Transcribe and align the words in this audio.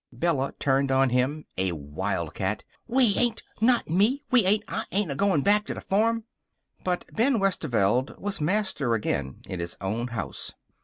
Bella 0.11 0.53
turned 0.57 0.89
on 0.91 1.11
him, 1.11 1.45
a 1.59 1.73
wildcat. 1.73 2.63
"We 2.87 3.13
ain't! 3.17 3.43
Not 3.61 3.87
me! 3.87 4.23
We 4.31 4.45
ain't! 4.45 4.63
I'm 4.67 4.85
not 4.91 5.11
agoin' 5.11 5.41
back 5.43 5.67
to 5.67 5.75
the 5.75 5.81
farm." 5.81 6.23
But 6.83 7.05
Ben 7.13 7.37
Westerveld 7.37 8.17
was 8.17 8.41
master 8.41 8.95
again 8.95 9.41
in 9.47 9.59
his 9.59 9.77
own 9.79 10.07
house. 10.07 10.53